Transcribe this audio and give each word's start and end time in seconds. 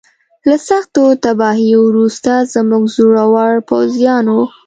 له 0.47 0.55
سختو 0.69 1.03
تباهیو 1.23 1.79
وروسته 1.89 2.31
زموږ 2.53 2.83
زړورو 2.95 3.65
پوځیانو. 3.69 4.39